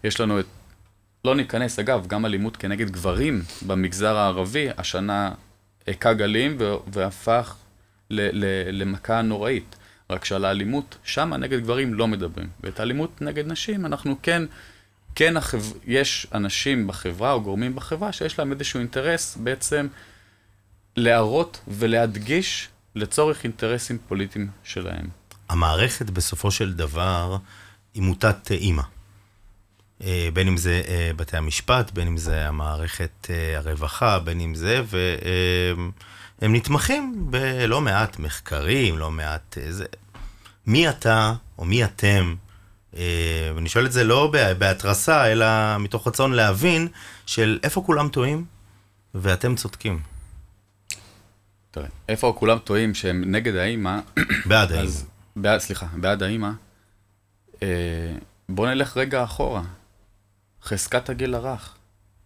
[0.04, 0.46] יש לנו את...
[1.26, 5.32] לא ניכנס, אגב, גם אלימות כנגד גברים במגזר הערבי, השנה
[5.88, 6.56] הכה גלים
[6.92, 7.54] והפך
[8.10, 9.76] למכה נוראית.
[10.10, 12.48] רק שעל האלימות, שם נגד גברים לא מדברים.
[12.62, 14.42] ואת האלימות נגד נשים, אנחנו כן,
[15.14, 15.62] כן החב...
[15.84, 19.86] יש אנשים בחברה או גורמים בחברה שיש להם איזשהו אינטרס בעצם
[20.96, 25.08] להראות ולהדגיש לצורך אינטרסים פוליטיים שלהם.
[25.48, 27.36] המערכת בסופו של דבר
[27.94, 28.82] היא מוטת אימא.
[30.04, 34.54] אה, בין אם זה אה, בתי המשפט, בין אם זה המערכת אה, הרווחה, בין אם
[34.54, 39.58] זה, והם נתמכים בלא מעט מחקרים, לא מעט...
[39.68, 39.84] זה.
[40.66, 42.34] מי אתה, או מי אתם,
[43.54, 45.46] ואני שואל את זה לא בהתרסה, אלא
[45.78, 46.88] מתוך רצון להבין
[47.26, 48.44] של איפה כולם טועים
[49.14, 50.00] ואתם צודקים.
[51.70, 53.98] תראה, איפה כולם טועים שהם נגד האימא?
[54.48, 55.58] בעד האימא.
[55.58, 56.50] סליחה, בעד האימא.
[58.48, 59.62] בוא נלך רגע אחורה.
[60.66, 61.74] חזקת הגיל הרך,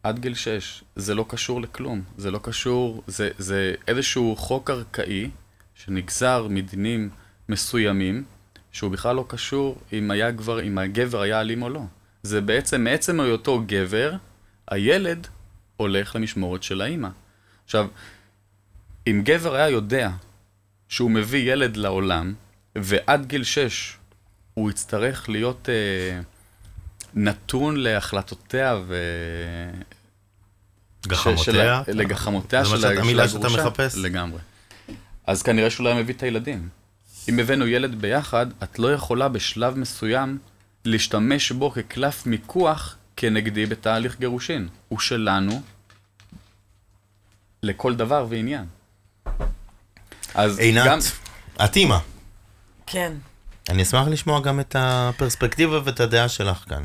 [0.03, 2.03] עד גיל 6, זה לא קשור לכלום.
[2.18, 5.31] זה לא קשור, זה, זה איזשהו חוק ארכאי
[5.74, 7.11] שנגזר מדינים
[7.48, 8.24] מסוימים,
[8.72, 11.83] שהוא בכלל לא קשור אם, היה גבר, אם הגבר היה אלים או לא.
[12.22, 14.12] זה בעצם, מעצם היותו גבר,
[14.68, 15.26] הילד
[15.76, 17.09] הולך למשמורת של האימא.
[17.64, 17.88] עכשיו,
[19.07, 20.11] אם גבר היה יודע
[20.88, 22.35] שהוא מביא ילד לעולם,
[22.76, 23.96] ועד גיל 6
[24.55, 25.68] הוא יצטרך להיות...
[25.68, 26.20] אה,
[27.14, 28.96] נתון להחלטותיה ו...
[31.07, 31.83] גחמותיה?
[31.88, 32.94] לגחמותיה של הגרושה.
[32.94, 33.96] זה המילה שאתה מחפש?
[33.96, 34.38] לגמרי.
[35.27, 36.68] אז כנראה שהוא לא היה מביא את הילדים.
[37.29, 40.38] אם הבאנו ילד ביחד, את לא יכולה בשלב מסוים
[40.85, 44.68] להשתמש בו כקלף מיקוח כנגדי בתהליך גירושין.
[44.88, 45.62] הוא שלנו
[47.62, 48.64] לכל דבר ועניין.
[50.35, 50.99] אז עינת, גם...
[51.64, 51.99] את אימא.
[52.87, 53.12] כן.
[53.68, 56.85] אני אשמח לשמוע גם את הפרספקטיבה ואת הדעה שלך כאן.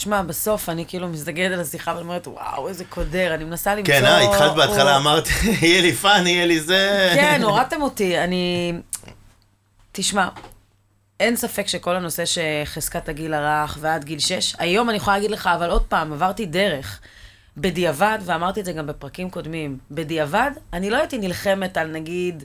[0.00, 3.94] תשמע, בסוף אני כאילו מסתכלת על השיחה ואני אומרת, וואו, איזה קודר, אני מנסה למצוא...
[3.94, 5.28] כן, אה, התחלת בהתחלה, אמרת,
[5.62, 7.10] יהיה לי fun, יהיה לי זה...
[7.14, 8.72] כן, הורדתם אותי, אני...
[9.92, 10.28] תשמע,
[11.20, 15.30] אין ספק שכל הנושא של חזקת הגיל הרך ועד גיל 6, היום אני יכולה להגיד
[15.30, 17.00] לך, אבל עוד פעם, עברתי דרך.
[17.56, 22.44] בדיעבד, ואמרתי את זה גם בפרקים קודמים, בדיעבד, אני לא הייתי נלחמת על נגיד...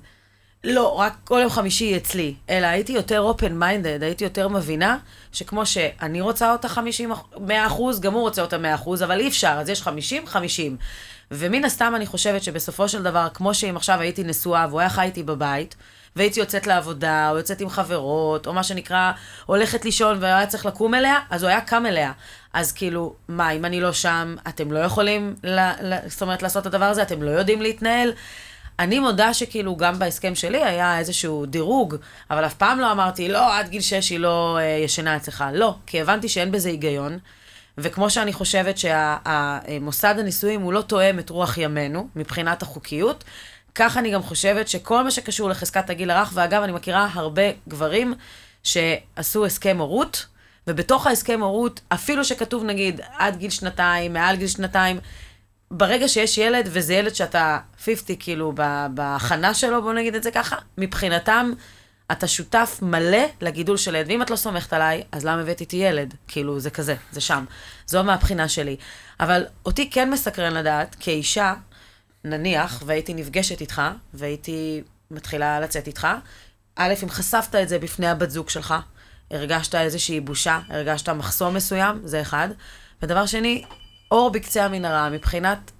[0.64, 4.98] לא, רק כל יום חמישי אצלי, אלא הייתי יותר open minded, הייתי יותר מבינה
[5.32, 9.28] שכמו שאני רוצה אותה 50, 100 אחוז, גם הוא רוצה אותה 100 אחוז, אבל אי
[9.28, 10.78] אפשר, אז יש 50, 50.
[11.32, 15.02] ומן הסתם אני חושבת שבסופו של דבר, כמו שאם עכשיו הייתי נשואה והוא היה חי
[15.02, 15.76] איתי בבית,
[16.16, 19.12] והייתי יוצאת לעבודה, או יוצאת עם חברות, או מה שנקרא,
[19.46, 22.12] הולכת לישון והיה צריך לקום אליה, אז הוא היה קם אליה.
[22.54, 26.62] אז כאילו, מה, אם אני לא שם, אתם לא יכולים, ל- ל- זאת אומרת, לעשות
[26.62, 28.14] את הדבר הזה, אתם לא יודעים להתנהל?
[28.80, 31.96] אני מודה שכאילו גם בהסכם שלי היה איזשהו דירוג,
[32.32, 35.44] אבל אף פעם לא אמרתי, לא, עד גיל 6 היא לא אה, ישנה אצלך.
[35.54, 37.20] לא, כי הבנתי שאין בזה היגיון.
[37.78, 43.24] וכמו שאני חושבת שהמוסד הנישואים הוא לא תואם את רוח ימינו מבחינת החוקיות,
[43.76, 48.14] כך אני גם חושבת שכל מה שקשור לחזקת הגיל הרך, ואגב, אני מכירה הרבה גברים
[48.64, 50.26] שעשו הסכם הורות,
[50.68, 55.00] ובתוך ההסכם הורות, אפילו שכתוב נגיד עד גיל שנתיים, מעל גיל שנתיים,
[55.78, 58.54] ברגע שיש ילד, וזה ילד שאתה 50, כאילו,
[58.94, 61.52] בהכנה שלו, בוא נגיד את זה ככה, מבחינתם,
[62.12, 64.08] אתה שותף מלא לגידול של ילד.
[64.08, 66.14] ואם את לא סומכת עליי, אז למה הבאת איתי ילד?
[66.28, 67.46] כאילו, זה כזה, זה שם.
[67.88, 68.78] זו מהבחינה שלי.
[69.20, 71.54] אבל אותי כן מסקרן לדעת, כאישה,
[72.24, 73.82] נניח, והייתי נפגשת איתך,
[74.14, 76.08] והייתי מתחילה לצאת איתך,
[76.76, 78.74] א', אם חשפת את זה בפני הבת זוג שלך,
[79.32, 82.50] הרגשת איזושהי בושה, הרגשת מחסום מסוים, זה אחד.
[83.02, 83.64] ודבר שני,
[84.12, 85.72] אור בקצה המנהרה, מבחינת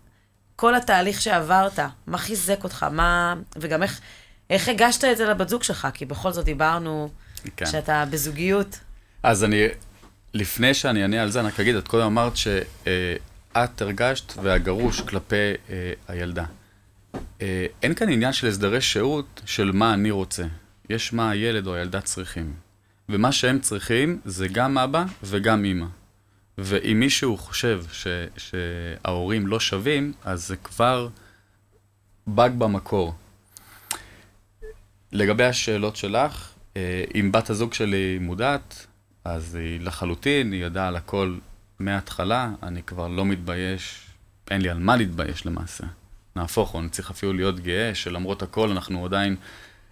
[0.56, 3.36] כל התהליך שעברת, מה חיזק אותך, מה...
[3.56, 4.02] וגם איך,
[4.50, 7.10] איך הגשת את זה לבת זוג שלך, כי בכל זאת דיברנו
[7.58, 7.66] כן.
[7.66, 8.80] שאתה בזוגיות.
[9.24, 9.68] אז אני,
[10.34, 15.36] לפני שאני אענה על זה, אני רק אגיד, את קודם אמרת שאת הרגשת והגרוש כלפי
[15.70, 16.46] אה, הילדה.
[17.42, 20.44] אה, אין כאן עניין של הסדרי שהות של מה אני רוצה.
[20.90, 22.54] יש מה הילד או הילדה צריכים.
[23.10, 25.86] ומה שהם צריכים זה גם אבא וגם אימא.
[26.58, 31.08] ואם מישהו חושב ש, שההורים לא שווים, אז זה כבר
[32.28, 33.16] באג במקור.
[35.12, 38.86] לגבי השאלות שלך, אה, אם בת הזוג שלי מודעת,
[39.26, 41.38] אז היא לחלוטין, היא ידעה על הכל
[41.80, 44.06] מההתחלה, אני כבר לא מתבייש,
[44.52, 45.84] אין לי על מה להתבייש למעשה.
[46.36, 49.36] נהפוך הוא, אני צריך אפילו להיות גאה, שלמרות הכל אנחנו עדיין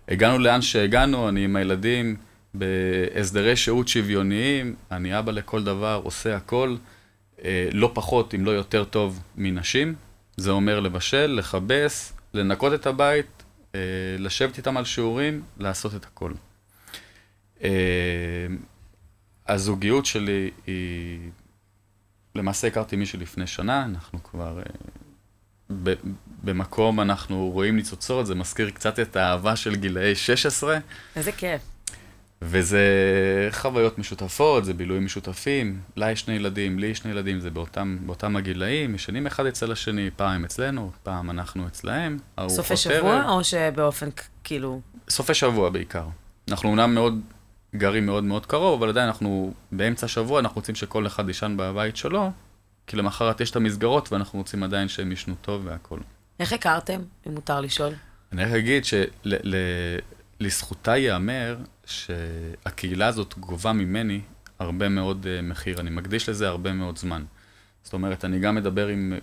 [0.08, 2.16] הגענו לאן שהגענו, אני עם הילדים.
[2.54, 6.76] בהסדרי שהות שוויוניים, אני אבא לכל דבר, עושה הכל,
[7.44, 9.96] אה, לא פחות, אם לא יותר טוב מנשים.
[10.38, 13.44] זה אומר לבשל, לכבס, לנקות את הבית,
[13.76, 13.80] אה,
[14.20, 16.34] לשבת איתם על שיעורים, לעשות את הכל.
[17.64, 18.48] אה,
[19.48, 21.20] הזוגיות שלי היא...
[22.36, 24.60] למעשה הכרתי מישהו לפני שנה, אנחנו כבר...
[25.84, 25.94] ב,
[26.44, 30.78] במקום אנחנו רואים ניצוצות, זה מזכיר קצת את האהבה של גילאי 16.
[31.16, 31.73] איזה כיף.
[32.46, 32.88] וזה
[33.52, 35.80] חוויות משותפות, זה בילויים משותפים.
[35.96, 39.72] לה יש שני ילדים, לי יש שני ילדים, זה באותם, באותם הגילאים, ישנים אחד אצל
[39.72, 42.18] השני, פעם אצלנו, פעם אנחנו אצלהם.
[42.48, 43.30] סופי שבוע, ערב.
[43.30, 44.10] או שבאופן
[44.44, 44.82] כאילו...
[45.10, 46.06] סופי שבוע בעיקר.
[46.50, 47.22] אנחנו אומנם מאוד
[47.76, 51.98] גרים מאוד מאוד קרוב, אבל עדיין אנחנו באמצע השבוע, אנחנו רוצים שכל אחד יישן בבית
[51.98, 52.32] שלו,
[52.88, 56.00] כי למחרת יש את המסגרות, ואנחנו רוצים עדיין שהם ישנו טוב והכול.
[56.40, 57.94] איך הכרתם, אם מותר לשאול?
[58.32, 58.84] אני רק אגיד
[60.40, 64.22] שלזכותה ייאמר שהקהילה הזאת גובה ממני
[64.60, 65.80] הרבה מאוד uh, מחיר.
[65.80, 67.24] אני מקדיש לזה הרבה מאוד זמן.
[67.84, 69.14] זאת אומרת, אני גם מדבר עם,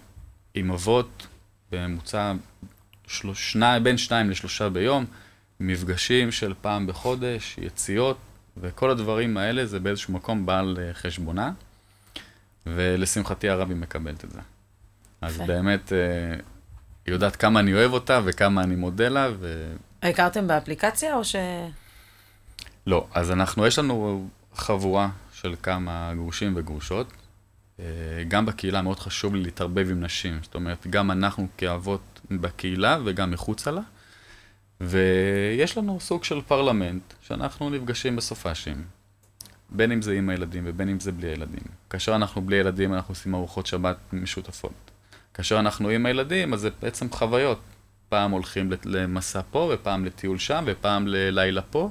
[0.55, 1.27] עם אבות
[1.73, 2.33] בממוצע
[3.83, 5.05] בין שניים לשלושה ביום,
[5.61, 8.18] מפגשים של פעם בחודש, יציאות,
[8.57, 11.53] וכל הדברים האלה זה באיזשהו מקום בעל uh, חשבונה,
[12.66, 14.40] ולשמחתי הרב היא מקבלת את זה.
[15.20, 16.42] אז באמת, uh,
[17.07, 19.73] היא יודעת כמה אני אוהב אותה וכמה אני מודה לה, ו...
[20.03, 21.37] הכרתם באפליקציה או ש...
[22.87, 27.12] לא, אז אנחנו, יש לנו חבורה של כמה גרושים וגרושות.
[27.81, 27.85] אה,
[28.29, 30.38] גם בקהילה מאוד חשוב לי להתערבב עם נשים.
[30.43, 33.81] זאת אומרת, גם אנחנו כאבות בקהילה וגם מחוצה לה.
[34.81, 38.85] ויש לנו סוג של פרלמנט, שאנחנו נפגשים בסופאשים.
[39.71, 41.64] בין אם זה עם הילדים ובין אם זה בלי הילדים.
[41.90, 44.90] כאשר אנחנו בלי ילדים, אנחנו עושים ארוחות שבת משותפות.
[45.35, 47.61] כאשר אנחנו עם הילדים, אז זה בעצם חוויות.
[48.09, 51.90] פעם הולכים למסע פה, ופעם לטיול שם, ופעם ללילה פה.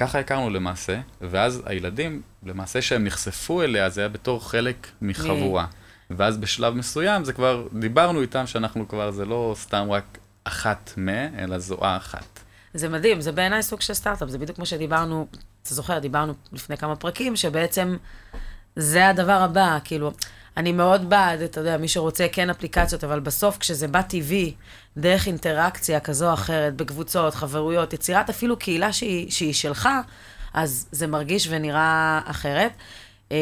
[0.00, 5.66] ככה הכרנו למעשה, ואז הילדים, למעשה שהם נחשפו אליה, זה היה בתור חלק מחבורה.
[6.10, 11.08] ואז בשלב מסוים, זה כבר, דיברנו איתם שאנחנו כבר, זה לא סתם רק אחת מ,
[11.08, 12.40] אלא זוהה אחת.
[12.74, 15.26] זה מדהים, זה בעיניי סוג של סטארט-אפ, זה בדיוק כמו שדיברנו,
[15.62, 17.96] אתה זוכר, דיברנו לפני כמה פרקים, שבעצם
[18.76, 20.12] זה הדבר הבא, כאילו,
[20.56, 24.54] אני מאוד בעד, אתה יודע, מי שרוצה כן אפליקציות, אבל בסוף כשזה בא טבעי,
[24.96, 29.88] דרך אינטראקציה כזו או אחרת, בקבוצות, חברויות, יצירת אפילו קהילה שהיא, שהיא שלך,
[30.54, 32.72] אז זה מרגיש ונראה אחרת.
[33.30, 33.36] אמ,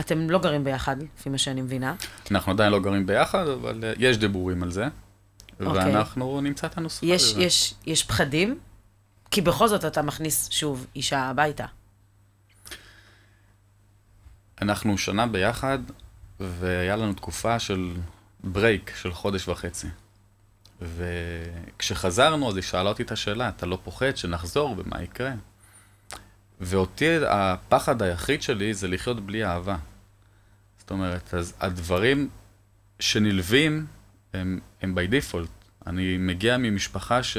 [0.00, 1.94] אתם לא גרים ביחד, לפי מה שאני מבינה.
[2.30, 4.84] אנחנו עדיין לא גרים ביחד, אבל אה, יש דיבורים על זה.
[4.84, 5.66] Okay.
[5.66, 5.84] אוקיי.
[5.84, 7.42] ואנחנו נמצא את הנוסחה יש, לזה.
[7.42, 8.58] יש, יש פחדים?
[9.30, 11.66] כי בכל זאת אתה מכניס שוב אישה הביתה.
[14.62, 15.78] אנחנו שנה ביחד,
[16.40, 17.92] והיה לנו תקופה של
[18.44, 19.86] ברייק של חודש וחצי.
[20.82, 25.32] וכשחזרנו, אז היא שאלה אותי את השאלה, אתה לא פוחד שנחזור ומה יקרה?
[26.60, 29.76] ואותי, הפחד היחיד שלי זה לחיות בלי אהבה.
[30.78, 32.28] זאת אומרת, אז הדברים
[33.00, 33.86] שנלווים
[34.32, 35.64] הם, הם by default.
[35.86, 37.36] אני מגיע ממשפחה ש...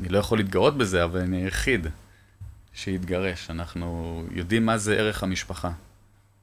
[0.00, 1.86] אני לא יכול להתגאות בזה, אבל אני היחיד
[2.72, 3.50] שהתגרש.
[3.50, 5.70] אנחנו יודעים מה זה ערך המשפחה.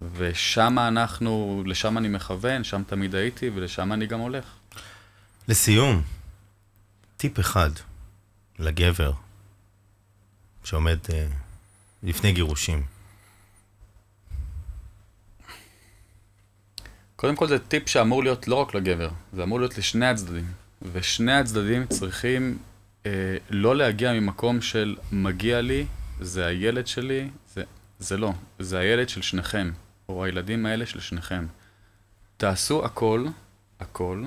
[0.01, 4.45] ושם אנחנו, לשם אני מכוון, שם תמיד הייתי, ולשם אני גם הולך.
[5.47, 6.01] לסיום,
[7.17, 7.69] טיפ אחד
[8.59, 9.11] לגבר
[10.63, 11.11] שעומד uh,
[12.03, 12.83] לפני גירושים.
[17.15, 20.51] קודם כל זה טיפ שאמור להיות לא רק לגבר, זה אמור להיות לשני הצדדים.
[20.91, 22.57] ושני הצדדים צריכים
[23.03, 23.07] uh,
[23.49, 25.85] לא להגיע ממקום של מגיע לי,
[26.21, 27.63] זה הילד שלי, זה,
[27.99, 29.71] זה לא, זה הילד של שניכם.
[30.09, 31.45] או הילדים האלה של שניכם.
[32.37, 33.25] תעשו הכל,
[33.79, 34.23] הכל,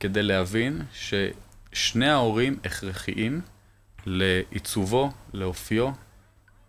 [0.00, 3.40] כדי להבין ששני ההורים הכרחיים
[4.06, 5.90] לעיצובו, לאופיו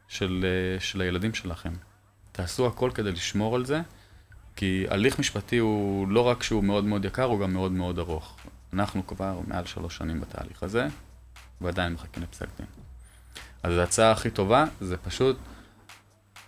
[0.07, 0.45] של,
[0.79, 1.73] של הילדים שלכם.
[2.31, 3.81] תעשו הכל כדי לשמור על זה,
[4.55, 8.37] כי הליך משפטי הוא לא רק שהוא מאוד מאוד יקר, הוא גם מאוד מאוד ארוך.
[8.73, 10.87] אנחנו כבר מעל שלוש שנים בתהליך הזה,
[11.61, 12.67] ועדיין מחכים לפסק דין.
[13.63, 15.37] אז ההצעה הכי טובה זה פשוט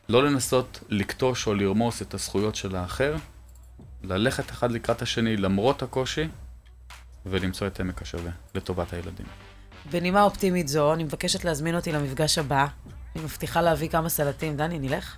[0.10, 3.16] לא לנסות לקטוש או לרמוס את הזכויות של האחר,
[4.04, 6.28] ללכת אחד לקראת השני למרות הקושי,
[7.26, 9.26] ולמצוא את עמק השווה לטובת הילדים.
[9.92, 12.66] בנימה אופטימית זו, אני מבקשת להזמין אותי למפגש הבא.
[13.16, 14.58] אני מבטיחה להביא כמה סלטים.
[14.58, 15.16] דני, נלך?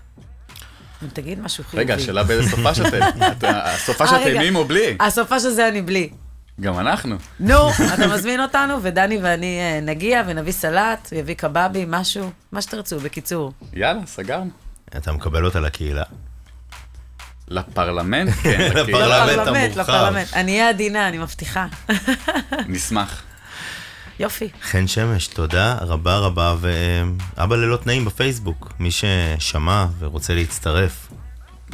[1.13, 1.83] תגיד משהו חיובי.
[1.83, 2.99] רגע, השאלה באיזה סופה שאתם.
[3.47, 4.97] הסופה שאתם עם או בלי?
[4.99, 6.09] הסופה של זה אני בלי.
[6.61, 7.15] גם אנחנו.
[7.39, 12.99] נו, אתה מזמין אותנו, ודני ואני אה, נגיע ונביא סלט, יביא קבבי, משהו, מה שתרצו,
[12.99, 13.51] בקיצור.
[13.73, 14.62] יאללה, סגרנו.
[14.97, 16.03] אתה מקבל אותה לקהילה?
[17.47, 18.71] לפרלמנט, כן.
[18.75, 19.79] לפרלמנט המורחב.
[19.79, 20.33] לפרלמנט.
[20.33, 21.67] אני אהיה עדינה, אני מבטיחה.
[22.67, 23.23] נשמח.
[24.19, 24.49] יופי.
[24.61, 28.73] חן שמש, תודה רבה רבה, ואבא ללא תנאים בפייסבוק.
[28.79, 31.11] מי ששמע ורוצה להצטרף,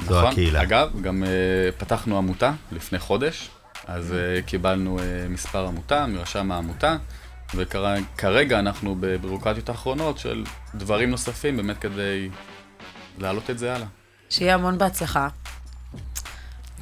[0.07, 0.31] זו נכון.
[0.31, 0.61] הקהילה.
[0.61, 3.49] אגב, גם uh, פתחנו עמותה לפני חודש,
[3.87, 6.95] אז uh, קיבלנו uh, מספר עמותה מרשם העמותה,
[7.55, 10.43] וכרגע אנחנו בבירוקרטיות האחרונות של
[10.75, 12.29] דברים נוספים, באמת כדי
[13.21, 13.87] להעלות את זה הלאה.
[14.29, 15.27] שיהיה המון בהצלחה.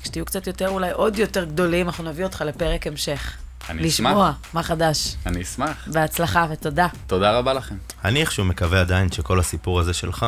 [0.02, 3.38] כשתהיו קצת יותר, אולי עוד יותר גדולים, אנחנו נביא אותך לפרק המשך.
[3.70, 4.10] אני אשמח.
[4.10, 5.16] לשמוע מה חדש.
[5.26, 5.88] אני אשמח.
[5.88, 6.88] בהצלחה ותודה.
[7.08, 7.76] תודה רבה לכם.
[8.06, 10.26] אני איכשהו מקווה עדיין שכל הסיפור הזה שלך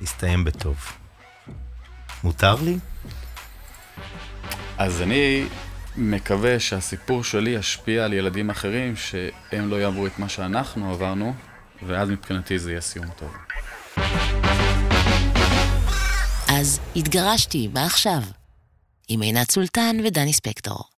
[0.00, 0.76] יסתיים בטוב.
[2.24, 2.78] מותר לי?
[4.78, 5.44] אז אני
[5.96, 11.34] מקווה שהסיפור שלי ישפיע על ילדים אחרים, שהם לא יעברו את מה שאנחנו עברנו,
[11.86, 13.36] ואז מבחינתי זה יהיה סיום טוב.
[16.60, 18.22] אז התגרשתי, מה עכשיו?
[19.08, 20.84] עם עינת סולטן ודני ספקטור.